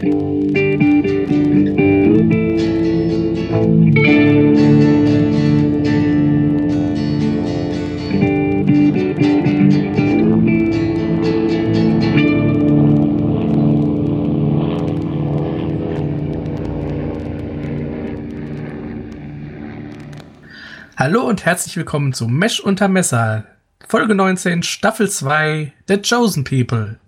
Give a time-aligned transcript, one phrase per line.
[0.00, 0.08] Hallo
[21.28, 23.44] und herzlich willkommen zu Mesh unter Messer,
[23.86, 26.99] Folge 19, Staffel 2, The Chosen People.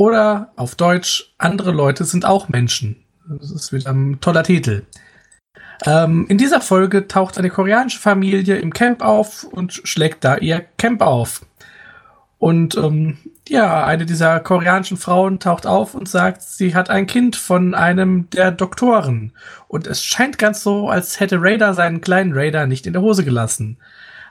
[0.00, 3.04] Oder auf Deutsch, andere Leute sind auch Menschen.
[3.28, 4.84] Das ist wieder ein toller Titel.
[5.84, 10.64] Ähm, in dieser Folge taucht eine koreanische Familie im Camp auf und schlägt da ihr
[10.78, 11.44] Camp auf.
[12.38, 17.36] Und ähm, ja, eine dieser koreanischen Frauen taucht auf und sagt, sie hat ein Kind
[17.36, 19.32] von einem der Doktoren.
[19.68, 23.22] Und es scheint ganz so, als hätte Raider seinen kleinen Raider nicht in der Hose
[23.22, 23.76] gelassen.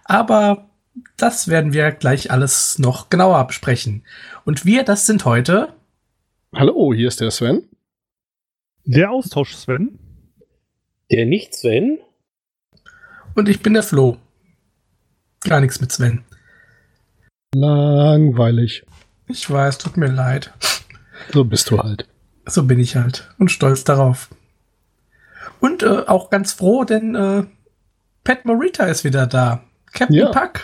[0.03, 0.68] Aber
[1.17, 4.03] das werden wir gleich alles noch genauer besprechen.
[4.45, 5.73] Und wir, das sind heute.
[6.53, 7.63] Hallo, hier ist der Sven.
[8.85, 9.99] Der Austausch Sven.
[11.11, 11.99] Der nicht Sven.
[13.35, 14.17] Und ich bin der Flo.
[15.41, 16.23] Gar nichts mit Sven.
[17.53, 18.85] Langweilig.
[19.27, 20.51] Ich weiß, tut mir leid.
[21.31, 22.07] So bist du halt.
[22.45, 24.29] So bin ich halt und stolz darauf.
[25.59, 27.43] Und äh, auch ganz froh, denn äh,
[28.23, 29.63] Pat Morita ist wieder da.
[29.91, 30.31] Captain Ja.
[30.31, 30.61] Puck.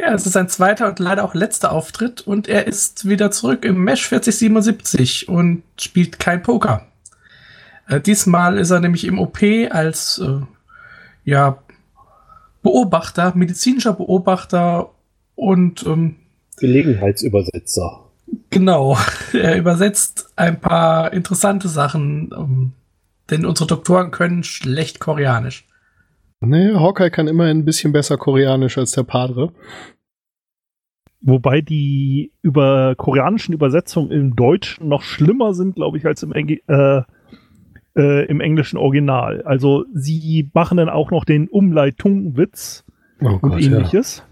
[0.00, 3.66] Ja, es ist sein zweiter und leider auch letzter Auftritt und er ist wieder zurück
[3.66, 6.86] im Mesh 4077 und spielt kein Poker.
[7.86, 10.40] Äh, diesmal ist er nämlich im OP als äh,
[11.24, 11.58] ja,
[12.62, 14.88] Beobachter, medizinischer Beobachter
[15.34, 16.16] und ähm,
[16.56, 18.00] Gelegenheitsübersetzer.
[18.48, 18.96] Genau,
[19.34, 22.72] er übersetzt ein paar interessante Sachen, ähm,
[23.28, 25.66] denn unsere Doktoren können schlecht Koreanisch.
[26.40, 29.52] Nee, Hawkeye kann immerhin ein bisschen besser Koreanisch als der Padre.
[31.20, 36.60] Wobei die über koreanischen Übersetzungen im Deutschen noch schlimmer sind, glaube ich, als im, Engl
[36.66, 37.02] äh,
[37.94, 39.42] äh, im englischen Original.
[39.42, 42.84] Also sie machen dann auch noch den Umleitungswitz
[43.20, 44.22] Oh und ähnliches.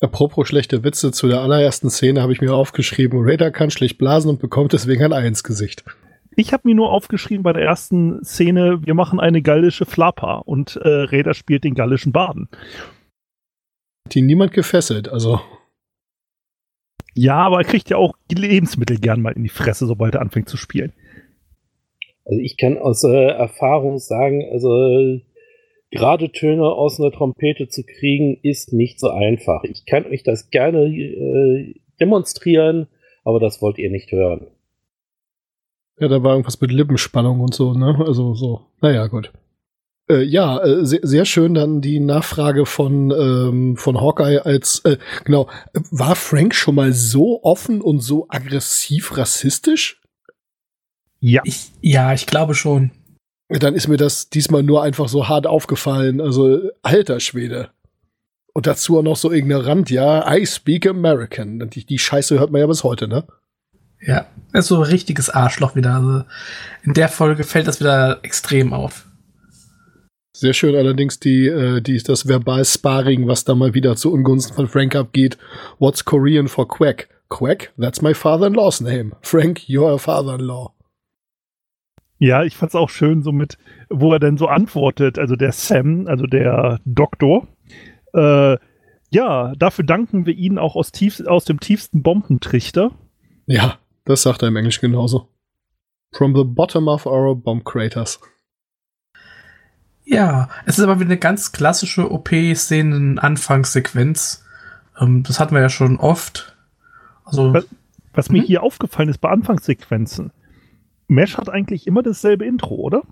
[0.00, 4.30] Apropos schlechte Witze, zu der allerersten Szene habe ich mir aufgeschrieben, Raider kann schlecht blasen
[4.30, 5.84] und bekommt deswegen ein Ei ins Gesicht.
[6.36, 10.76] Ich habe mir nur aufgeschrieben bei der ersten Szene, wir machen eine gallische Flapper und
[10.76, 12.48] äh, Räder spielt den gallischen Baden.
[14.12, 15.40] Die niemand gefesselt, also.
[17.14, 20.20] Ja, aber er kriegt ja auch die Lebensmittel gern mal in die Fresse, sobald er
[20.20, 20.92] anfängt zu spielen.
[22.24, 25.20] Also ich kann aus äh, Erfahrung sagen, also
[25.90, 29.62] gerade Töne aus einer Trompete zu kriegen, ist nicht so einfach.
[29.64, 32.88] Ich kann euch das gerne äh, demonstrieren,
[33.24, 34.48] aber das wollt ihr nicht hören.
[35.98, 37.96] Ja, da war irgendwas mit Lippenspannung und so, ne?
[38.04, 38.66] Also so.
[38.80, 39.32] Naja, gut.
[40.10, 44.98] Äh, ja, äh, sehr, sehr schön dann die Nachfrage von, ähm, von Hawkeye als, äh,
[45.24, 45.48] genau,
[45.90, 50.02] war Frank schon mal so offen und so aggressiv rassistisch?
[51.20, 51.40] Ja.
[51.44, 52.90] Ich, ja, ich glaube schon.
[53.48, 56.20] Dann ist mir das diesmal nur einfach so hart aufgefallen.
[56.20, 57.70] Also, alter Schwede.
[58.52, 61.62] Und dazu auch noch so ignorant, ja, I speak American.
[61.62, 63.24] Und Die, die Scheiße hört man ja bis heute, ne?
[64.06, 65.94] Ja, er ist so ein richtiges Arschloch wieder.
[65.94, 66.24] Also
[66.82, 69.06] in der Folge fällt das wieder extrem auf.
[70.36, 74.66] Sehr schön allerdings die, äh, die, das Verbal-Sparring, was da mal wieder zu Ungunsten von
[74.66, 75.38] Frank abgeht.
[75.78, 77.08] What's Korean for Quack?
[77.30, 77.72] Quack?
[77.80, 79.12] That's my father-in-law's name.
[79.22, 80.72] Frank, you're a father-in-law.
[82.18, 83.58] Ja, ich fand's auch schön, so mit,
[83.90, 87.48] wo er denn so antwortet, also der Sam, also der Doktor.
[88.12, 88.56] Äh,
[89.10, 92.90] ja, dafür danken wir Ihnen auch aus, tief, aus dem tiefsten Bombentrichter.
[93.46, 95.28] Ja, das sagt er im Englisch genauso.
[96.12, 98.20] From the bottom of our bomb craters.
[100.04, 104.44] Ja, es ist aber wieder eine ganz klassische OP-Szenen-Anfangssequenz.
[105.00, 106.54] Ähm, das hatten wir ja schon oft.
[107.24, 107.66] Also, Was,
[108.12, 108.46] was mir Mhm.
[108.46, 110.30] hier aufgefallen ist bei Anfangssequenzen,
[111.08, 113.02] Mesh hat eigentlich immer dasselbe Intro, oder?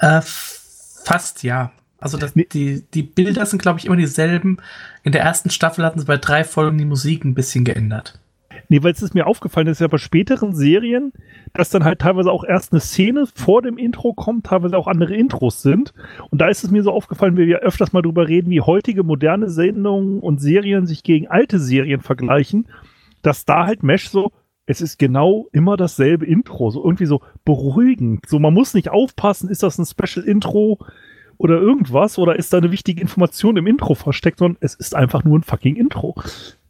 [0.00, 1.70] äh, fast ja.
[1.98, 2.46] Also das, Nee.
[2.52, 4.58] die, die Bilder sind, glaube ich, immer dieselben.
[5.04, 8.18] In der ersten Staffel hatten sie bei drei Folgen die Musik ein bisschen geändert.
[8.68, 11.12] Nee, weil es ist mir aufgefallen, dass ja bei späteren Serien,
[11.52, 15.14] dass dann halt teilweise auch erst eine Szene vor dem Intro kommt, teilweise auch andere
[15.14, 15.92] Intros sind.
[16.30, 19.02] Und da ist es mir so aufgefallen, wie wir öfters mal drüber reden, wie heutige
[19.02, 22.68] moderne Sendungen und Serien sich gegen alte Serien vergleichen,
[23.22, 24.32] dass da halt Mesh so,
[24.66, 28.26] es ist genau immer dasselbe Intro, so irgendwie so beruhigend.
[28.26, 30.78] So, man muss nicht aufpassen, ist das ein Special Intro
[31.36, 35.24] oder irgendwas oder ist da eine wichtige Information im Intro versteckt, sondern es ist einfach
[35.24, 36.14] nur ein fucking Intro.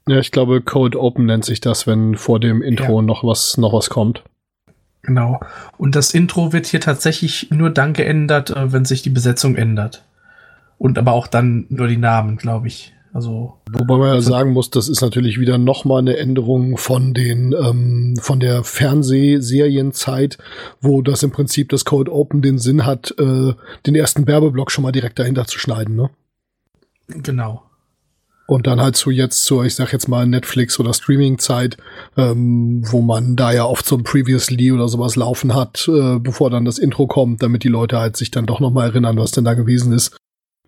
[0.06, 3.02] Ja, ich glaube, Code Open nennt sich das, wenn vor dem Intro Ja.
[3.02, 4.22] noch was, noch was kommt.
[5.02, 5.40] Genau.
[5.78, 10.04] Und das Intro wird hier tatsächlich nur dann geändert, äh, wenn sich die Besetzung ändert.
[10.78, 12.92] Und aber auch dann nur die Namen, glaube ich.
[13.14, 17.52] Also Wobei man ja sagen muss, das ist natürlich wieder nochmal eine Änderung von den
[17.52, 20.36] ähm, von der Fernsehserienzeit,
[20.80, 23.52] wo das im Prinzip das Code Open den Sinn hat, äh,
[23.86, 26.10] den ersten Werbeblock schon mal direkt dahinter zu schneiden, ne?
[27.06, 27.62] genau.
[28.46, 31.78] Und dann halt zu jetzt zur, ich sag jetzt mal Netflix oder Streaming-Zeit,
[32.16, 36.50] ähm, wo man da ja oft so ein Previously oder sowas laufen hat, äh, bevor
[36.50, 39.30] dann das Intro kommt, damit die Leute halt sich dann doch noch mal erinnern, was
[39.30, 40.16] denn da gewesen ist.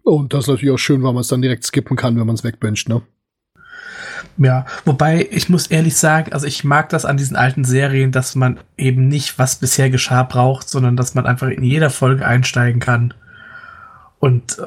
[0.02, 2.37] Und das ist natürlich auch schön, weil man es dann direkt skippen kann, wenn man
[2.37, 3.02] es wegbencht, ne?
[4.38, 8.34] Ja, wobei ich muss ehrlich sagen, also ich mag das an diesen alten Serien, dass
[8.34, 12.81] man eben nicht, was bisher geschah, braucht, sondern dass man einfach in jeder Folge einsteigen
[12.81, 13.14] kann.
[14.19, 14.64] Und äh,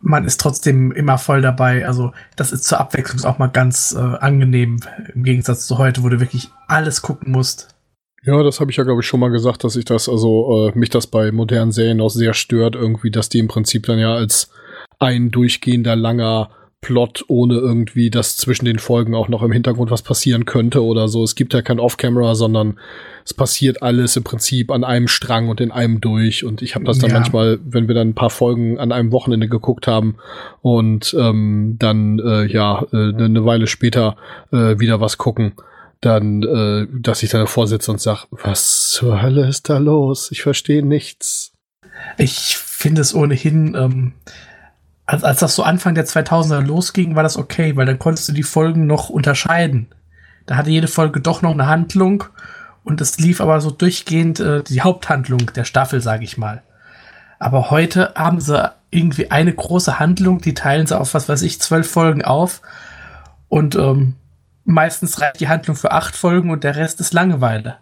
[0.00, 1.86] man ist trotzdem immer voll dabei.
[1.86, 4.80] Also das ist zur Abwechslung auch mal ganz äh, angenehm,
[5.14, 7.74] im Gegensatz zu heute, wo du wirklich alles gucken musst.
[8.22, 10.78] Ja, das habe ich ja, glaube ich, schon mal gesagt, dass ich das, also äh,
[10.78, 14.14] mich das bei modernen Serien auch sehr stört, irgendwie, dass die im Prinzip dann ja
[14.14, 14.50] als
[14.98, 16.50] ein durchgehender langer
[16.80, 21.08] Plot, ohne irgendwie, dass zwischen den Folgen auch noch im Hintergrund was passieren könnte oder
[21.08, 21.24] so.
[21.24, 22.78] Es gibt ja kein Off-Camera, sondern
[23.24, 26.44] es passiert alles im Prinzip an einem Strang und in einem durch.
[26.44, 27.16] Und ich habe das dann Ja.
[27.18, 30.16] manchmal, wenn wir dann ein paar Folgen an einem Wochenende geguckt haben
[30.62, 34.16] und ähm, dann äh, ja äh, eine Weile später
[34.52, 35.54] äh, wieder was gucken,
[36.00, 40.30] dann, äh, dass ich dann davor sitze und sag, was zur Hölle ist da los?
[40.30, 41.52] Ich verstehe nichts.
[42.18, 44.12] Ich finde es ohnehin, ähm,
[45.08, 48.32] als, als das so Anfang der 2000er losging, war das okay, weil dann konntest du
[48.32, 49.86] die Folgen noch unterscheiden.
[50.46, 52.24] Da hatte jede Folge doch noch eine Handlung
[52.84, 56.62] und es lief aber so durchgehend äh, die Haupthandlung der Staffel, sage ich mal.
[57.38, 61.60] Aber heute haben sie irgendwie eine große Handlung, die teilen sie auf, was weiß ich,
[61.60, 62.60] zwölf Folgen auf
[63.48, 64.14] und ähm,
[64.64, 67.76] meistens reicht die Handlung für acht Folgen und der Rest ist Langeweile.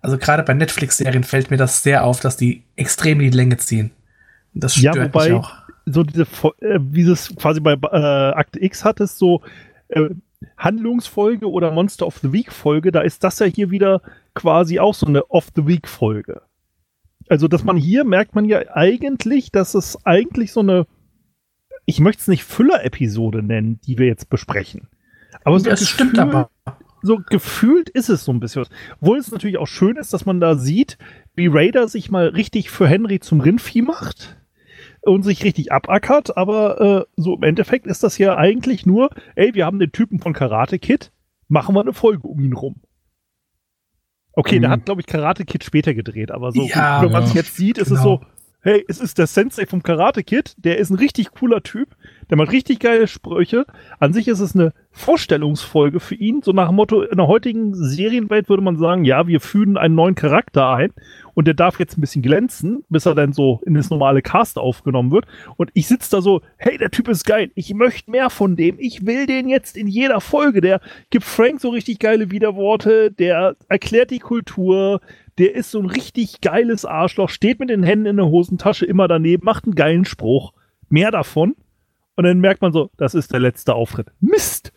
[0.00, 3.58] Also gerade bei Netflix-Serien fällt mir das sehr auf, dass die extrem in die Länge
[3.58, 3.92] ziehen.
[4.52, 5.61] Und Das Ja, stört wobei- mich auch.
[5.86, 6.22] So diese,
[6.60, 7.86] äh, wie es quasi bei äh,
[8.34, 9.42] Akte X hattest, so
[9.88, 10.10] äh,
[10.56, 14.02] Handlungsfolge oder Monster of the Week Folge, da ist das ja hier wieder
[14.34, 16.42] quasi auch so eine of the Week Folge.
[17.28, 20.86] Also, dass man hier merkt man ja eigentlich, dass es eigentlich so eine,
[21.86, 24.88] ich möchte es nicht Füller-Episode nennen, die wir jetzt besprechen.
[25.44, 26.50] Aber so Das stimmt gefühlt- aber.
[27.02, 28.70] so gefühlt ist es so ein bisschen was.
[29.00, 30.98] Obwohl es natürlich auch schön ist, dass man da sieht,
[31.34, 34.36] wie Raider sich mal richtig für Henry zum Rindvieh macht
[35.02, 39.54] und sich richtig abackert, aber äh, so im Endeffekt ist das ja eigentlich nur, ey,
[39.54, 41.12] wir haben den Typen von Karate Kid,
[41.48, 42.76] machen wir eine Folge um ihn rum.
[44.34, 44.72] Okay, der Mhm.
[44.72, 47.40] hat, glaube ich, Karate Kid später gedreht, aber so, Ja, wenn man es ja.
[47.40, 48.20] jetzt sieht, ist es Genau.
[48.20, 48.26] so,
[48.62, 51.96] hey, es ist der Sensei vom Karate Kid, der ist ein richtig cooler Typ,
[52.32, 53.66] der macht richtig geile Sprüche.
[53.98, 57.74] An sich ist es eine Vorstellungsfolge für ihn, so nach dem Motto, in der heutigen
[57.74, 60.94] Serienwelt würde man sagen, ja, wir fügen einen neuen Charakter ein
[61.34, 64.56] und der darf jetzt ein bisschen glänzen, bis er dann so in das normale Cast
[64.56, 65.26] aufgenommen wird.
[65.58, 68.76] Und ich sitze da so, hey, der Typ ist geil, ich möchte mehr von dem,
[68.78, 70.62] ich will den jetzt in jeder Folge.
[70.62, 70.80] Der
[71.10, 75.02] gibt Frank so richtig geile Widerworte, der erklärt die Kultur,
[75.36, 79.06] der ist so ein richtig geiles Arschloch, steht mit den Händen in der Hosentasche immer
[79.06, 80.54] daneben, macht einen geilen Spruch.
[80.88, 81.56] Mehr davon.
[82.22, 84.12] Und dann merkt man so, das ist der letzte Auftritt.
[84.20, 84.72] Mist!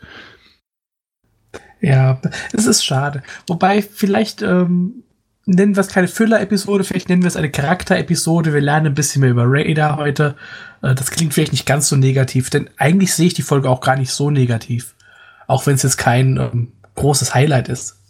[1.80, 2.20] Ja,
[2.52, 3.22] es ist schade.
[3.46, 5.04] Wobei, vielleicht ähm,
[5.46, 8.52] nennen wir es keine Füller-Episode, vielleicht nennen wir es eine Charakter-Episode.
[8.52, 10.34] Wir lernen ein bisschen mehr über Raider heute.
[10.82, 13.82] Äh, das klingt vielleicht nicht ganz so negativ, denn eigentlich sehe ich die Folge auch
[13.82, 14.96] gar nicht so negativ.
[15.46, 18.02] Auch wenn es jetzt kein ähm, großes Highlight ist.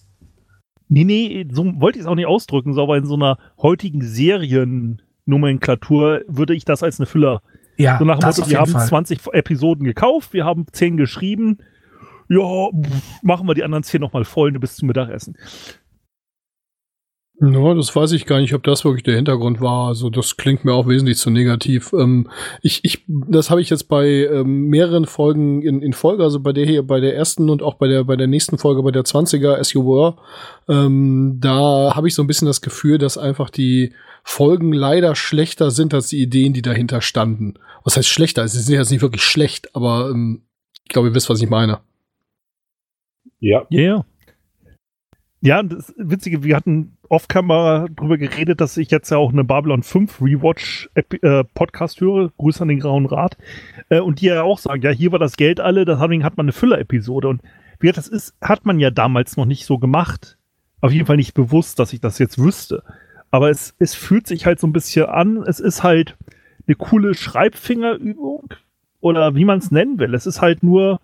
[0.88, 4.02] Nee, nee, so wollte ich es auch nicht ausdrücken, so, aber in so einer heutigen
[4.02, 7.42] Seriennomenklatur würde ich das als eine Füller.
[7.78, 8.88] Ja, So nach dem das Motto, auf wir haben Fall.
[8.88, 11.60] 20 Episoden gekauft, wir haben 10 geschrieben.
[12.30, 12.70] Ja,
[13.22, 15.38] machen wir die anderen 10 nochmal voll bis zum Mittagessen.
[17.42, 19.90] Ja, das weiß ich gar nicht, ob das wirklich der Hintergrund war.
[19.90, 21.92] Also das klingt mir auch wesentlich zu negativ.
[21.92, 22.30] Ähm,
[22.62, 26.54] ich, ich, das habe ich jetzt bei ähm, mehreren Folgen in, in Folge, also bei
[26.54, 29.04] der hier, bei der ersten und auch bei der bei der nächsten Folge, bei der
[29.04, 30.16] 20er As You Were,
[30.70, 33.92] ähm, da habe ich so ein bisschen das Gefühl, dass einfach die
[34.28, 37.54] Folgen leider schlechter sind als die Ideen, die dahinter standen.
[37.84, 38.42] Was heißt schlechter?
[38.42, 40.42] Also, Sie sind jetzt nicht wirklich schlecht, aber ähm,
[40.84, 41.80] ich glaube, ihr wisst, was ich meine.
[43.40, 44.06] Ja, Ja, ja.
[45.42, 49.44] Ja, und das Witzige, wir hatten off-Kamera drüber geredet, dass ich jetzt ja auch eine
[49.44, 52.32] Babylon 5 Rewatch Epi- äh, Podcast höre.
[52.38, 53.38] Grüße an den Grauen Rat.
[53.90, 56.46] Äh, und die ja auch sagen, ja, hier war das Geld alle, deswegen hat man
[56.46, 57.28] eine Füller-Episode.
[57.28, 57.42] Und
[57.80, 60.40] wie das ist, hat man ja damals noch nicht so gemacht.
[60.82, 62.82] Auf jeden Fall nicht bewusst, dass ich das jetzt wüsste.
[63.36, 66.16] Aber es, es fühlt sich halt so ein bisschen an, es ist halt
[66.68, 68.54] eine coole Schreibfingerübung
[69.02, 70.14] oder wie man es nennen will.
[70.14, 71.02] Es ist halt nur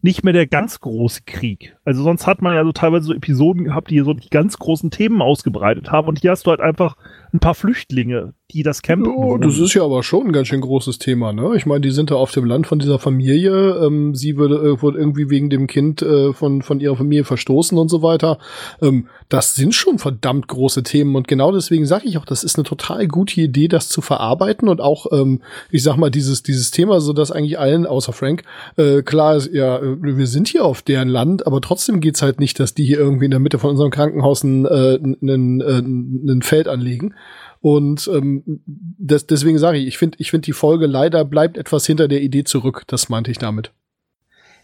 [0.00, 1.76] nicht mehr der ganz große Krieg.
[1.84, 4.90] Also sonst hat man ja so teilweise so Episoden gehabt, die so die ganz großen
[4.90, 6.96] Themen ausgebreitet haben und hier hast du halt einfach
[7.32, 9.06] ein paar Flüchtlinge, die das Camp.
[9.06, 11.52] Oh, das ist ja aber schon ein ganz schön großes Thema, ne?
[11.56, 13.76] Ich meine, die sind da auf dem Land von dieser Familie.
[13.86, 17.78] Ähm, sie würde, äh, wurde irgendwie wegen dem Kind äh, von, von ihrer Familie verstoßen
[17.78, 18.38] und so weiter.
[18.82, 22.56] Ähm, das sind schon verdammt große Themen und genau deswegen sage ich auch, das ist
[22.56, 26.70] eine total gute Idee, das zu verarbeiten und auch, ähm, ich sag mal, dieses, dieses
[26.70, 28.42] Thema, so dass eigentlich allen, außer Frank,
[28.76, 32.40] äh, klar ist, ja, äh, wir sind hier auf deren Land, aber trotzdem geht's halt
[32.40, 35.78] nicht, dass die hier irgendwie in der Mitte von unserem Krankenhaus ein, äh, ein, äh,
[35.78, 37.14] ein Feld anlegen.
[37.62, 41.86] Und ähm, das, deswegen sage ich, ich finde ich finde die Folge leider bleibt etwas
[41.86, 42.82] hinter der Idee zurück.
[42.88, 43.72] Das meinte ich damit.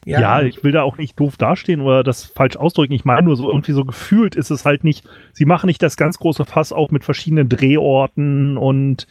[0.04, 2.94] Ja, ja, ich will da auch nicht doof dastehen oder das falsch ausdrücken.
[2.94, 5.96] Ich meine nur so irgendwie so gefühlt ist es halt nicht, sie machen nicht das
[5.96, 9.06] ganz große Fass auch mit verschiedenen Drehorten und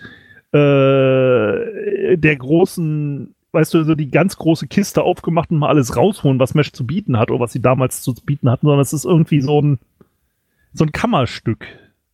[0.52, 6.40] äh, der großen, weißt du, so die ganz große Kiste aufgemacht und mal alles rausholen,
[6.40, 9.06] was Mesh zu bieten hat oder was sie damals zu bieten hatten, sondern es ist
[9.06, 9.80] irgendwie so ein,
[10.74, 11.66] so ein Kammerstück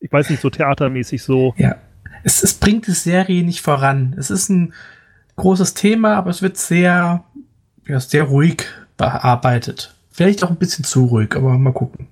[0.03, 1.53] ich weiß nicht, so theatermäßig so.
[1.57, 1.77] Ja.
[2.23, 4.15] Es, es bringt die Serie nicht voran.
[4.19, 4.73] Es ist ein
[5.37, 7.23] großes Thema, aber es wird sehr,
[7.87, 8.65] ja, sehr ruhig
[8.97, 9.95] bearbeitet.
[10.11, 12.07] Vielleicht auch ein bisschen zu ruhig, aber mal gucken.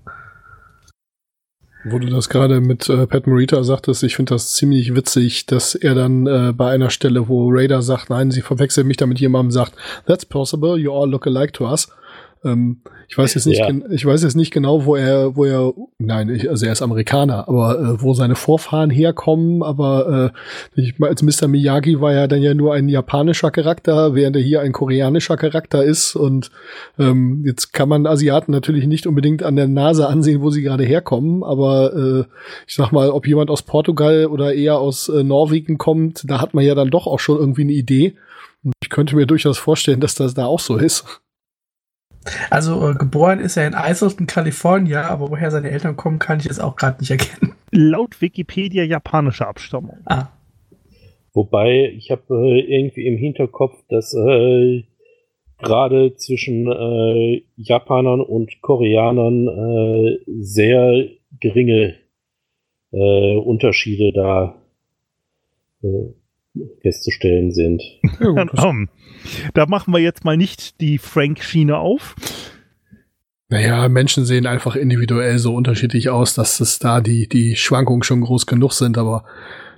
[1.84, 5.76] Wo du das gerade mit äh, Pat Morita sagtest, ich finde das ziemlich witzig, dass
[5.76, 9.52] er dann äh, bei einer Stelle, wo Raider sagt, nein, sie verwechseln mich damit jemandem
[9.52, 9.74] sagt,
[10.06, 11.90] that's possible, you all look alike to us.
[12.44, 13.70] Ähm, ich weiß jetzt nicht, ja.
[13.90, 17.48] ich weiß jetzt nicht genau, wo er, wo er, nein, ich, also er ist Amerikaner,
[17.48, 19.62] aber äh, wo seine Vorfahren herkommen.
[19.62, 20.32] Aber
[20.76, 21.48] äh, ich, als Mr.
[21.48, 25.84] Miyagi war er dann ja nur ein japanischer Charakter, während er hier ein koreanischer Charakter
[25.84, 26.16] ist.
[26.16, 26.52] Und
[26.98, 30.84] ähm, jetzt kann man Asiaten natürlich nicht unbedingt an der Nase ansehen, wo sie gerade
[30.84, 31.44] herkommen.
[31.44, 32.24] Aber äh,
[32.68, 36.54] ich sag mal, ob jemand aus Portugal oder eher aus äh, Norwegen kommt, da hat
[36.54, 38.16] man ja dann doch auch schon irgendwie eine Idee.
[38.64, 41.22] Und ich könnte mir durchaus vorstellen, dass das da auch so ist.
[42.50, 46.46] Also äh, geboren ist er in Iselton, Kalifornien, aber woher seine Eltern kommen, kann ich
[46.46, 47.54] jetzt auch gerade nicht erkennen.
[47.72, 49.98] Laut Wikipedia japanische Abstammung.
[50.06, 50.28] Ah.
[51.34, 54.84] Wobei, ich habe äh, irgendwie im Hinterkopf, dass äh,
[55.58, 61.08] gerade zwischen äh, Japanern und Koreanern äh, sehr
[61.40, 61.96] geringe
[62.92, 64.56] äh, Unterschiede da
[66.82, 67.82] festzustellen sind.
[68.20, 68.46] Ja,
[69.54, 72.16] da machen wir jetzt mal nicht die Frank-Schiene auf.
[73.50, 78.22] Naja, Menschen sehen einfach individuell so unterschiedlich aus, dass es da die, die Schwankungen schon
[78.22, 79.26] groß genug sind, aber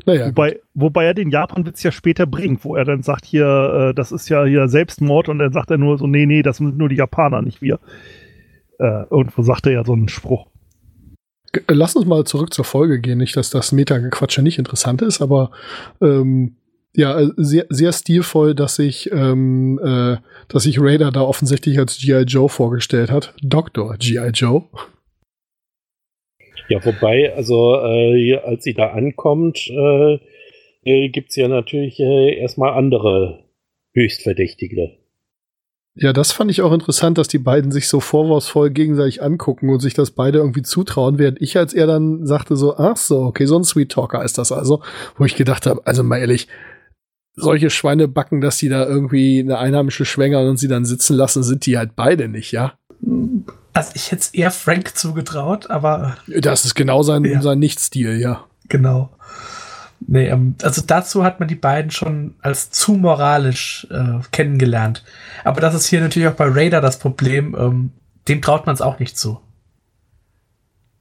[0.05, 0.27] naja.
[0.27, 4.11] Wobei, wobei er den Japan-Witz ja später bringt, wo er dann sagt, hier, äh, das
[4.11, 6.89] ist ja hier Selbstmord und dann sagt er nur so, nee, nee, das sind nur
[6.89, 7.79] die Japaner, nicht wir.
[8.79, 10.47] Äh, irgendwo sagt er ja so einen Spruch.
[11.67, 13.19] Lass uns mal zurück zur Folge gehen.
[13.19, 15.51] Nicht, dass das Meta-Gequatsche nicht interessant ist, aber
[16.01, 16.57] ähm,
[16.95, 21.97] ja, äh, sehr, sehr stilvoll, dass sich, ähm, äh, dass sich Raider da offensichtlich als
[21.97, 22.23] G.I.
[22.23, 23.33] Joe vorgestellt hat.
[23.41, 23.95] Dr.
[23.97, 24.29] G.I.
[24.33, 24.63] Joe.
[26.69, 30.19] Ja, wobei, also äh, als sie da ankommt, äh,
[30.85, 33.43] äh, gibt's ja natürlich äh, erstmal andere
[33.93, 34.91] Höchstverdächtige.
[35.95, 39.79] Ja, das fand ich auch interessant, dass die beiden sich so vorwurfsvoll gegenseitig angucken und
[39.79, 43.45] sich das beide irgendwie zutrauen, während ich als er dann sagte so, ach so, okay,
[43.45, 44.81] so ein Sweet Talker ist das also,
[45.17, 46.47] wo ich gedacht habe, also mal ehrlich,
[47.35, 51.65] solche Schweinebacken, dass die da irgendwie eine Einheimische schwängern und sie dann sitzen lassen, sind
[51.65, 52.73] die halt beide nicht, ja?
[53.73, 56.17] Also ich hätte es eher Frank zugetraut, aber.
[56.27, 57.41] Das ist genau sein, ja.
[57.41, 58.45] sein Nichtstil, ja.
[58.69, 59.09] Genau.
[60.07, 65.03] Nee, ähm, also dazu hat man die beiden schon als zu moralisch äh, kennengelernt.
[65.43, 67.91] Aber das ist hier natürlich auch bei Raider das Problem, ähm,
[68.27, 69.39] dem traut man es auch nicht zu.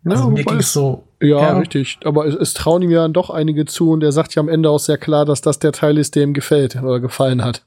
[0.05, 1.05] Also ja, mir ging es so.
[1.23, 1.99] Ja, ja, richtig.
[2.05, 4.71] Aber es, es, trauen ihm ja doch einige zu und er sagt ja am Ende
[4.71, 7.65] auch sehr klar, dass das der Teil ist, der ihm gefällt oder gefallen hat.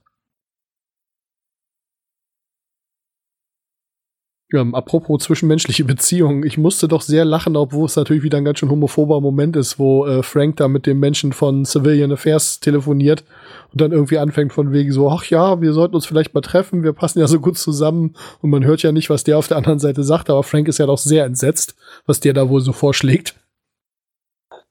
[4.54, 8.60] Ähm, apropos zwischenmenschliche Beziehungen, ich musste doch sehr lachen, obwohl es natürlich wieder ein ganz
[8.60, 13.24] schön homophober Moment ist, wo äh, Frank da mit dem Menschen von Civilian Affairs telefoniert
[13.72, 16.84] und dann irgendwie anfängt von wegen so, ach ja, wir sollten uns vielleicht mal treffen,
[16.84, 19.58] wir passen ja so gut zusammen und man hört ja nicht, was der auf der
[19.58, 22.72] anderen Seite sagt, aber Frank ist ja doch sehr entsetzt, was der da wohl so
[22.72, 23.36] vorschlägt.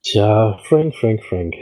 [0.05, 1.55] Tja, Frank, Frank, Frank.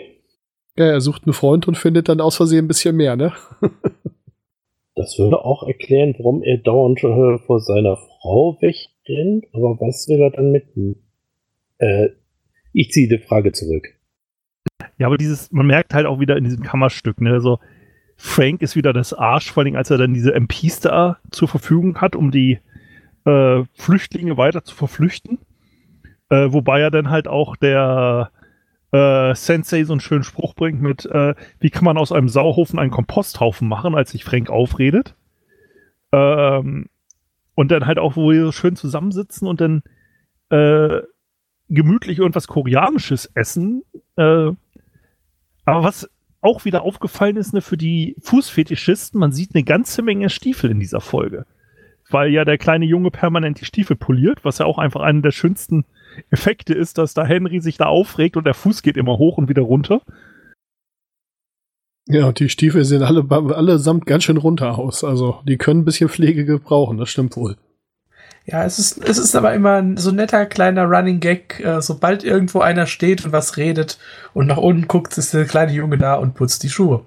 [0.77, 3.33] Ja, er sucht einen Freund und findet dann aus Versehen ein bisschen mehr, ne?
[4.97, 10.21] das würde auch erklären, warum er dauernd äh, vor seiner Frau wegrennt, aber was will
[10.21, 10.65] er dann mit?
[11.79, 12.09] Äh,
[12.73, 13.87] ich ziehe die Frage zurück.
[14.99, 17.61] Ja, aber dieses, man merkt halt auch wieder in diesem Kammerstück, ne, so
[18.17, 22.01] Frank ist wieder das Arsch, vor allem als er dann diese MPs da zur Verfügung
[22.01, 22.59] hat, um die
[23.25, 25.39] äh, Flüchtlinge weiter zu verflüchten.
[26.33, 28.31] Äh, wobei er dann halt auch der
[28.91, 32.79] äh, Sensei so einen schönen Spruch bringt mit, äh, wie kann man aus einem Sauhaufen
[32.79, 35.15] einen Komposthaufen machen, als sich Frank aufredet.
[36.11, 36.87] Ähm,
[37.55, 39.83] und dann halt auch, wo wir schön zusammensitzen und dann
[40.49, 41.03] äh,
[41.69, 43.83] gemütlich irgendwas Koreanisches essen,
[44.17, 44.53] äh,
[45.65, 46.09] Aber was
[46.41, 50.81] auch wieder aufgefallen ist, ne, für die Fußfetischisten, man sieht eine ganze Menge Stiefel in
[50.81, 51.45] dieser Folge.
[52.11, 55.31] Weil ja der kleine Junge permanent die Stiefel poliert, was ja auch einfach einer der
[55.31, 55.85] schönsten
[56.31, 59.49] Effekte ist, dass da Henry sich da aufregt und der Fuß geht immer hoch und
[59.49, 60.03] wieder runter.
[62.09, 65.05] Ja, und die Stiefel sehen alle allesamt ganz schön runter aus.
[65.05, 67.57] Also die können ein bisschen Pflege gebrauchen, das stimmt wohl.
[68.45, 71.61] Ja, es ist, es ist aber immer so ein netter kleiner Running Gag.
[71.61, 73.99] Äh, sobald irgendwo einer steht und was redet
[74.35, 77.05] und nach unten guckt, ist der kleine Junge da und putzt die Schuhe.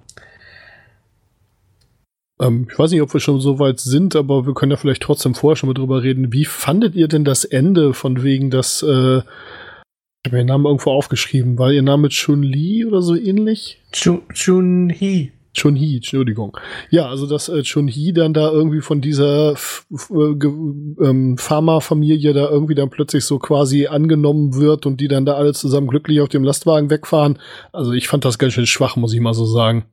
[2.40, 5.04] Ähm, ich weiß nicht, ob wir schon so weit sind, aber wir können ja vielleicht
[5.04, 6.34] trotzdem vorher schon mal drüber reden.
[6.34, 10.92] Wie fandet ihr denn das Ende von wegen, dass äh, ich habe ihren Namen irgendwo
[10.92, 13.80] aufgeschrieben, war ihr Name Chun-Li oder so ähnlich?
[13.92, 15.32] Chun-Hi.
[15.54, 16.58] Chun-Hi, Entschuldigung.
[16.90, 22.76] Ja, also dass äh, Chun-Hi dann da irgendwie von dieser äh, ähm, Pharma-Familie da irgendwie
[22.76, 26.44] dann plötzlich so quasi angenommen wird und die dann da alle zusammen glücklich auf dem
[26.44, 27.40] Lastwagen wegfahren.
[27.72, 29.86] Also ich fand das ganz schön schwach, muss ich mal so sagen.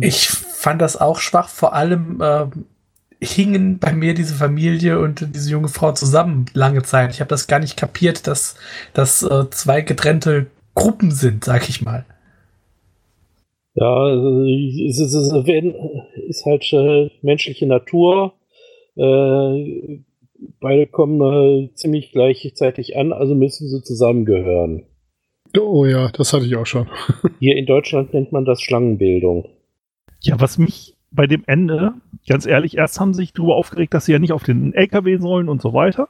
[0.00, 2.46] Ich fand das auch schwach, vor allem äh,
[3.20, 7.12] hingen bei mir diese Familie und diese junge Frau zusammen lange Zeit.
[7.12, 8.56] Ich habe das gar nicht kapiert, dass
[8.92, 12.04] das äh, zwei getrennte Gruppen sind, sag ich mal.
[13.74, 15.32] Ja, also, es ist, es
[16.28, 18.34] ist halt äh, menschliche Natur.
[18.96, 20.00] Äh,
[20.60, 24.86] beide kommen äh, ziemlich gleichzeitig an, also müssen sie zusammengehören.
[25.58, 26.88] Oh ja, das hatte ich auch schon.
[27.38, 29.48] Hier in Deutschland nennt man das Schlangenbildung.
[30.20, 31.94] Ja, was mich bei dem Ende,
[32.28, 35.18] ganz ehrlich, erst haben sie sich darüber aufgeregt, dass sie ja nicht auf den LKW
[35.18, 36.08] sollen und so weiter.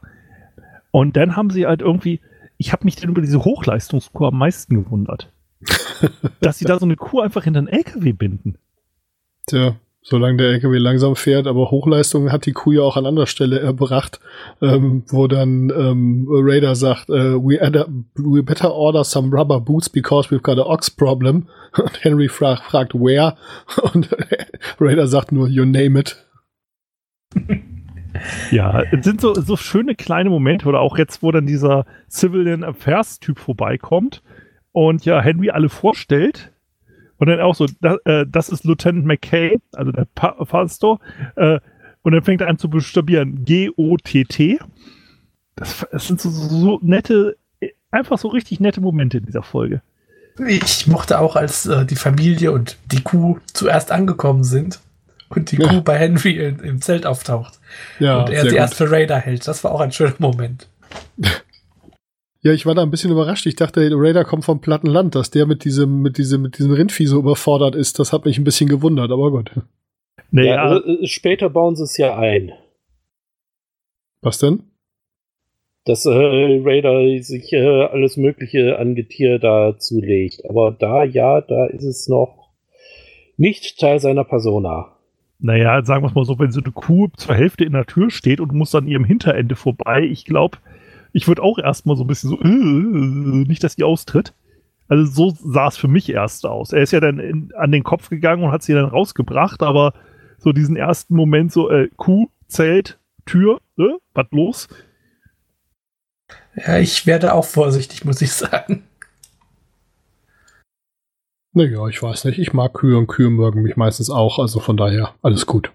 [0.91, 2.21] Und dann haben sie halt irgendwie,
[2.57, 5.31] ich habe mich dann über diese Hochleistungskur am meisten gewundert.
[6.41, 8.59] dass sie da so eine Kuh einfach hinter den LKW binden.
[9.47, 13.27] Tja, solange der LKW langsam fährt, aber Hochleistung hat die Kuh ja auch an anderer
[13.27, 14.21] Stelle erbracht,
[14.61, 19.89] ähm, wo dann ähm, Raider sagt, äh, we, adder, we better order some rubber boots
[19.89, 21.49] because we've got a ox problem.
[21.77, 23.37] Und Henry fra fragt, where?
[23.95, 24.11] Und
[24.79, 26.23] Raider sagt nur, you name it.
[28.51, 32.63] Ja, es sind so, so schöne kleine Momente, oder auch jetzt, wo dann dieser Civilian
[32.63, 34.23] Affairs-Typ vorbeikommt
[34.71, 36.54] und ja, Henry alle vorstellt.
[37.19, 41.01] Und dann auch so, da, äh, das ist Lieutenant McKay, also der pa Pastor.
[41.37, 41.61] Äh,
[42.03, 44.59] und dann fängt er an zu buchstabieren G-O-T-T.
[45.57, 47.37] Das, das sind so, so nette,
[47.91, 49.81] einfach so richtig nette Momente in dieser Folge.
[50.47, 54.81] Ich mochte auch, als äh, die Familie und die Kuh zuerst angekommen sind
[55.29, 55.69] und die ja.
[55.69, 57.61] Kuh bei Henry in, im Zelt auftaucht.
[58.01, 59.47] Ja, und er sie erst für Raider hält.
[59.47, 60.69] Das war auch ein schöner Moment.
[62.45, 63.47] Ja, ich war da ein bisschen überrascht.
[63.47, 66.59] Ich dachte, der Raider kommt vom platten Land, dass der mit diesem, mit diesem, mit
[66.59, 67.99] diesem Rindvieh so überfordert ist.
[67.99, 69.51] Das hat mich ein bisschen gewundert, aber gut.
[70.31, 72.53] Nee, ja, also, äh, später bauen sie es ja ein.
[74.21, 74.63] Was denn?
[75.87, 80.43] Dass äh, Raider sich äh, alles Mögliche an Getier da zulegt.
[80.47, 82.51] Aber da, ja, da ist es noch
[83.39, 84.93] nicht Teil seiner Persona.
[85.39, 88.11] Naja, sagen wir es mal so, wenn so eine Kuh zur Hälfte in der Tür
[88.11, 90.59] steht und muss an ihrem Hinterende vorbei, ich glaube,
[91.15, 94.35] ich würde auch erstmal so ein bisschen so, äh, nicht, dass die austritt.
[94.89, 96.73] Also so sah es für mich erst aus.
[96.73, 99.95] Er ist ja dann in, an den Kopf gegangen und hat sie dann rausgebracht, aber
[100.39, 104.69] so diesen ersten Moment so, äh, Kuh, Zelt, Tür, äh, was los?
[106.57, 108.83] Ja, ich werde auch vorsichtig, muss ich sagen.
[111.53, 112.41] Naja, ich weiß nicht.
[112.41, 114.41] Ich mag Kühe und Kühe mögen mich meistens auch.
[114.41, 115.71] Also von daher alles gut.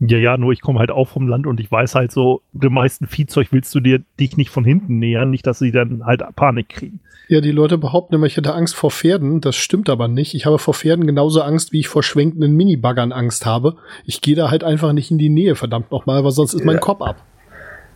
[0.00, 2.72] Ja, ja, nur ich komme halt auch vom Land und ich weiß halt so, dem
[2.72, 6.22] meisten Viehzeug willst du dir dich nicht von hinten nähern, nicht, dass sie dann halt
[6.36, 7.00] Panik kriegen.
[7.26, 9.40] Ja, die Leute behaupten immer, ich hätte Angst vor Pferden.
[9.40, 10.34] Das stimmt aber nicht.
[10.34, 13.76] Ich habe vor Pferden genauso Angst, wie ich vor schwenkenden Minibaggern Angst habe.
[14.06, 16.80] Ich gehe da halt einfach nicht in die Nähe, verdammt nochmal, weil sonst ist mein
[16.80, 17.22] Kopf ab.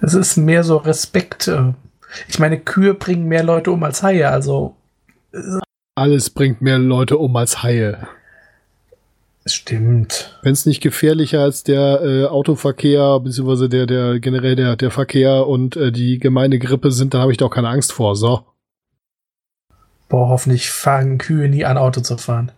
[0.03, 1.49] Es ist mehr so Respekt.
[1.49, 1.73] Äh,
[2.29, 4.75] ich meine, Kühe bringen mehr Leute um als Haie, also.
[5.95, 8.09] Alles bringt mehr Leute um als Haie.
[9.45, 10.39] Stimmt.
[10.43, 15.49] Wenn es nicht gefährlicher als der äh, Autoverkehr, beziehungsweise der, der generell der, der Verkehr
[15.49, 18.15] und äh, die gemeine Grippe sind, dann habe ich doch keine Angst vor.
[18.15, 18.43] So.
[20.09, 22.53] Boah, hoffentlich fangen Kühe nie an, Auto zu fahren.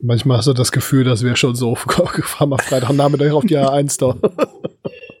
[0.00, 1.74] Manchmal hast du das Gefühl, das wäre schon so.
[1.76, 4.16] Fahren wir Freitagnachmittag auf die A1 da.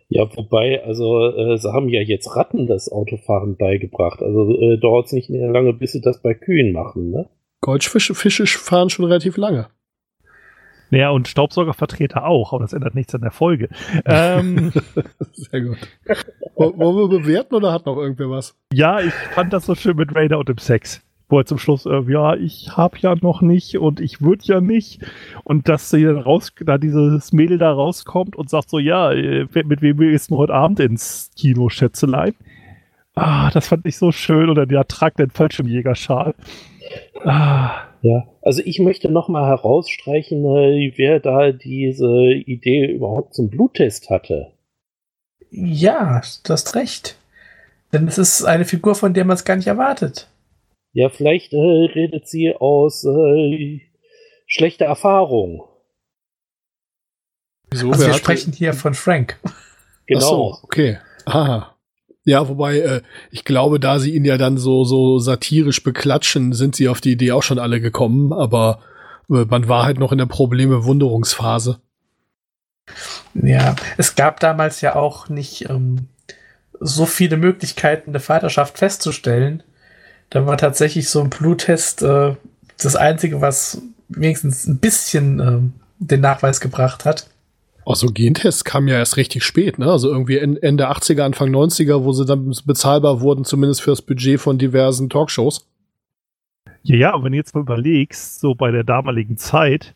[0.08, 4.22] Ja, wobei, also äh, sie haben ja jetzt Ratten das Autofahren beigebracht.
[4.22, 7.28] Also äh, dauert es nicht mehr lange, bis sie das bei Kühen machen, ne?
[7.60, 9.68] Goldfische Fische fahren schon relativ lange.
[10.90, 13.68] Naja, und Staubsaugervertreter auch, aber das ändert nichts an der Folge.
[14.04, 14.72] Ähm,
[15.32, 15.78] Sehr gut.
[16.54, 18.54] Wollen wir bewerten oder hat noch irgendwer was?
[18.72, 21.02] Ja, ich fand das so schön mit Raider und dem Sex.
[21.28, 24.60] Wo er zum Schluss, äh, ja, ich hab ja noch nicht und ich würde ja
[24.60, 25.04] nicht.
[25.42, 29.48] Und dass sie dann raus, da dieses Mädel da rauskommt und sagt so, ja, äh,
[29.64, 32.34] mit wem gehst du heute Abend ins Kino, Schätzelein?
[33.16, 34.50] Ah, das fand ich so schön.
[34.50, 36.34] Oder der tragt den Fallschirmjägerschal.
[37.24, 44.10] Ah Ja, also ich möchte nochmal herausstreichen, äh, wer da diese Idee überhaupt zum Bluttest
[44.10, 44.52] hatte.
[45.50, 47.16] Ja, du hast recht.
[47.92, 50.28] Denn es ist eine Figur, von der man es gar nicht erwartet.
[50.92, 53.80] Ja, vielleicht äh, redet sie aus äh,
[54.46, 55.62] schlechter Erfahrung.
[57.70, 57.90] Wieso?
[57.90, 59.40] Also wir sprechen hier von Frank.
[60.06, 60.20] Genau.
[60.20, 60.98] Ach so, okay.
[61.24, 61.75] Aha.
[62.26, 66.74] Ja, wobei, äh, ich glaube, da sie ihn ja dann so, so satirisch beklatschen, sind
[66.74, 68.80] sie auf die Idee auch schon alle gekommen, aber
[69.30, 71.78] äh, man war halt noch in der Probleme-Wunderungsphase.
[73.34, 76.08] Ja, es gab damals ja auch nicht ähm,
[76.80, 79.62] so viele Möglichkeiten, eine Vaterschaft festzustellen.
[80.28, 82.34] Da war tatsächlich so ein Bluttest äh,
[82.82, 85.60] das Einzige, was wenigstens ein bisschen äh,
[86.00, 87.28] den Nachweis gebracht hat.
[87.86, 89.86] Also Gentests kamen ja erst richtig spät, ne?
[89.86, 94.58] Also irgendwie Ende 80er, Anfang 90er, wo sie dann bezahlbar wurden, zumindest fürs Budget von
[94.58, 95.68] diversen Talkshows.
[96.82, 99.94] Ja, ja, und wenn du jetzt mal überlegst, so bei der damaligen Zeit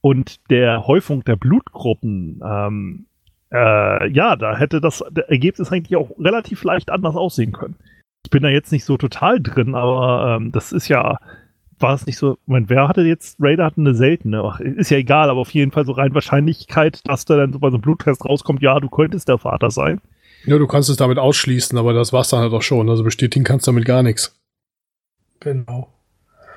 [0.00, 3.06] und der Häufung der Blutgruppen, ähm,
[3.52, 7.74] äh, ja, da hätte das Ergebnis eigentlich auch relativ leicht anders aussehen können.
[8.24, 11.18] Ich bin da jetzt nicht so total drin, aber ähm, das ist ja
[11.78, 14.98] war es nicht so, mein, wer hatte jetzt, Raider hatte eine seltene, Ach, ist ja
[14.98, 17.82] egal, aber auf jeden Fall so rein Wahrscheinlichkeit, dass da dann so bei so einem
[17.82, 20.00] Bluttest rauskommt, ja, du könntest der Vater sein.
[20.46, 23.44] Ja, du kannst es damit ausschließen, aber das war's dann halt auch schon, also bestätigen
[23.44, 24.38] kannst du damit gar nichts.
[25.40, 25.88] Genau.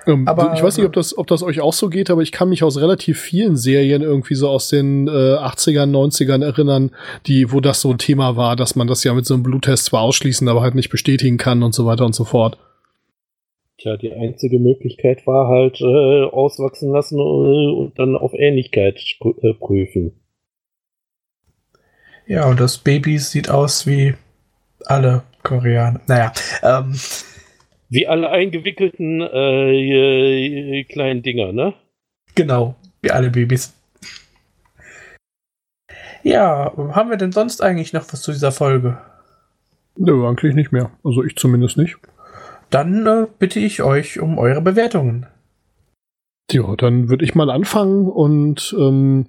[0.07, 2.31] Ähm, aber, ich weiß nicht, ob das, ob das euch auch so geht, aber ich
[2.31, 6.91] kann mich aus relativ vielen Serien irgendwie so aus den äh, 80ern, 90ern erinnern,
[7.25, 9.85] die, wo das so ein Thema war, dass man das ja mit so einem Bluttest
[9.85, 12.57] zwar ausschließen, aber halt nicht bestätigen kann und so weiter und so fort.
[13.79, 19.53] Tja, die einzige Möglichkeit war halt äh, auswachsen lassen äh, und dann auf Ähnlichkeit äh,
[19.53, 20.19] prüfen.
[22.25, 24.15] Ja, und das Baby sieht aus wie
[24.85, 26.01] alle Koreaner.
[26.07, 26.99] Naja, ähm.
[27.89, 31.73] Wie alle eingewickelten äh, kleinen Dinger, ne?
[32.33, 33.73] Genau, wie alle Babys.
[36.23, 38.97] Ja, haben wir denn sonst eigentlich noch was zu dieser Folge?
[39.95, 40.91] Nö, eigentlich nicht mehr.
[41.03, 41.95] Also ich zumindest nicht.
[42.69, 45.25] Dann äh, bitte ich euch um eure Bewertungen.
[46.51, 49.27] Ja, dann würde ich mal anfangen und ähm,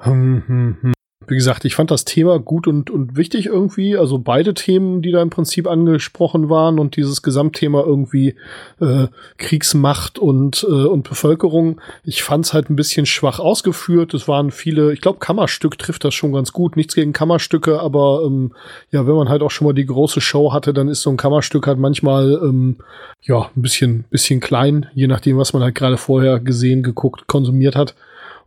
[0.00, 0.93] hm, hm, hm.
[1.28, 3.96] Wie gesagt, ich fand das Thema gut und, und wichtig irgendwie.
[3.96, 8.36] Also beide Themen, die da im Prinzip angesprochen waren und dieses Gesamtthema irgendwie
[8.80, 9.08] äh,
[9.38, 11.80] Kriegsmacht und, äh, und Bevölkerung.
[12.04, 14.14] Ich fand es halt ein bisschen schwach ausgeführt.
[14.14, 16.76] Es waren viele, ich glaube, Kammerstück trifft das schon ganz gut.
[16.76, 18.52] Nichts gegen Kammerstücke, aber ähm,
[18.90, 21.16] ja, wenn man halt auch schon mal die große Show hatte, dann ist so ein
[21.16, 22.76] Kammerstück halt manchmal ähm,
[23.22, 27.76] ja ein bisschen, bisschen klein, je nachdem, was man halt gerade vorher gesehen, geguckt, konsumiert
[27.76, 27.94] hat.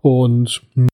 [0.01, 0.87] Und hm,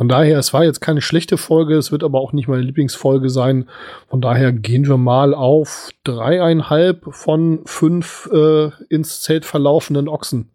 [0.00, 3.28] von daher, es war jetzt keine schlechte Folge, es wird aber auch nicht meine Lieblingsfolge
[3.28, 3.68] sein.
[4.08, 10.48] Von daher gehen wir mal auf dreieinhalb von fünf äh, ins Zelt verlaufenden Ochsen.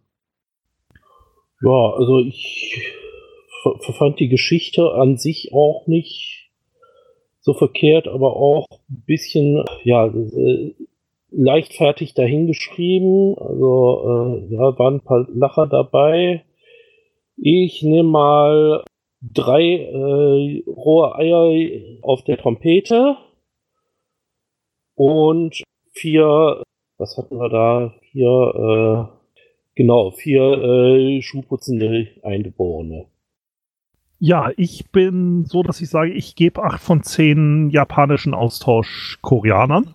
[1.61, 2.91] Ja, also ich
[3.99, 6.49] fand die Geschichte an sich auch nicht
[7.39, 10.73] so verkehrt, aber auch ein bisschen, ja, äh,
[11.29, 13.37] leichtfertig dahingeschrieben.
[13.37, 16.43] Also, äh, ja, waren ein paar Lacher dabei.
[17.37, 18.83] Ich nehme mal
[19.33, 23.17] drei äh, rohe Eier auf der Trompete
[24.95, 26.63] und vier,
[26.97, 27.93] was hatten wir da?
[28.11, 29.35] Vier, äh,
[29.75, 33.07] genau, vier äh, schuhputzende Eingeborene.
[34.19, 39.93] Ja, ich bin so, dass ich sage, ich gebe acht von zehn japanischen Austausch-Koreanern.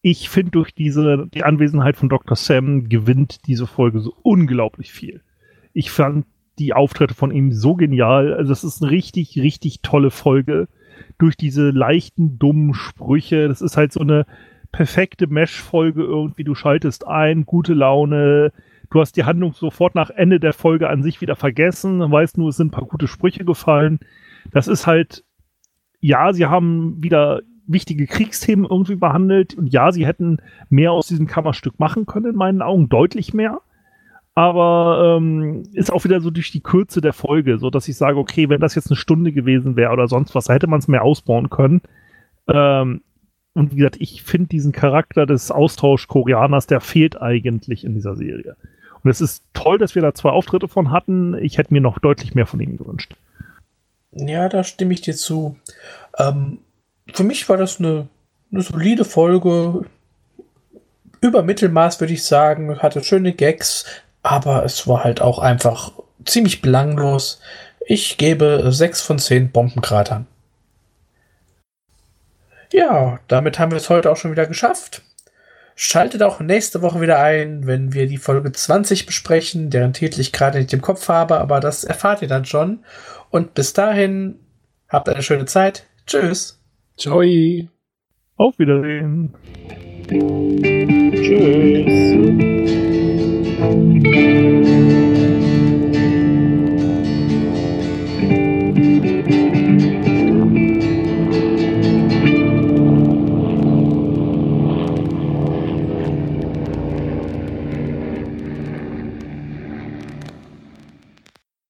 [0.00, 2.36] Ich finde, durch diese, die Anwesenheit von Dr.
[2.36, 5.22] Sam gewinnt diese Folge so unglaublich viel.
[5.72, 6.26] Ich fand
[6.62, 8.34] die Auftritte von ihm so genial.
[8.34, 10.68] Also es ist eine richtig, richtig tolle Folge.
[11.18, 13.48] Durch diese leichten, dummen Sprüche.
[13.48, 14.26] Das ist halt so eine
[14.70, 16.44] perfekte Mesh-Folge irgendwie.
[16.44, 18.52] Du schaltest ein, gute Laune.
[18.90, 21.98] Du hast die Handlung sofort nach Ende der Folge an sich wieder vergessen.
[22.00, 24.00] Weißt nur, es sind ein paar gute Sprüche gefallen.
[24.52, 25.24] Das ist halt,
[26.00, 29.54] ja, sie haben wieder wichtige Kriegsthemen irgendwie behandelt.
[29.54, 33.60] Und ja, sie hätten mehr aus diesem Kammerstück machen können, in meinen Augen, deutlich mehr
[34.34, 38.18] aber ähm, ist auch wieder so durch die Kürze der Folge, so dass ich sage,
[38.18, 41.02] okay, wenn das jetzt eine Stunde gewesen wäre oder sonst was, hätte man es mehr
[41.02, 41.82] ausbauen können.
[42.48, 43.02] Ähm,
[43.54, 48.56] und wie gesagt, ich finde diesen Charakter des Austausch-Koreaners, der fehlt eigentlich in dieser Serie.
[49.04, 51.34] Und es ist toll, dass wir da zwei Auftritte von hatten.
[51.34, 53.14] Ich hätte mir noch deutlich mehr von ihnen gewünscht.
[54.12, 55.56] Ja, da stimme ich dir zu.
[56.18, 56.58] Ähm,
[57.12, 58.08] für mich war das eine,
[58.50, 59.84] eine solide Folge.
[61.20, 63.84] Über Mittelmaß würde ich sagen, hatte schöne Gags,
[64.22, 65.92] aber es war halt auch einfach
[66.24, 67.40] ziemlich belanglos.
[67.86, 70.26] Ich gebe 6 von 10 Bombenkratern.
[72.72, 75.02] Ja, damit haben wir es heute auch schon wieder geschafft.
[75.74, 80.32] Schaltet auch nächste Woche wieder ein, wenn wir die Folge 20 besprechen, deren Titel ich
[80.32, 82.84] gerade nicht im Kopf habe, aber das erfahrt ihr dann schon.
[83.30, 84.38] Und bis dahin,
[84.88, 85.86] habt eine schöne Zeit.
[86.06, 86.60] Tschüss.
[86.96, 87.22] Ciao.
[88.36, 89.34] Auf Wiedersehen.
[91.14, 92.12] Tschüss.
[93.62, 95.31] Música